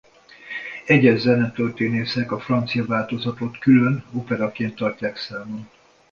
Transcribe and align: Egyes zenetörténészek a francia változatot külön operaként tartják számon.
Egyes 0.85 1.19
zenetörténészek 1.19 2.31
a 2.31 2.39
francia 2.39 2.85
változatot 2.85 3.57
külön 3.59 4.03
operaként 4.13 4.75
tartják 4.75 5.17
számon. 5.17 5.67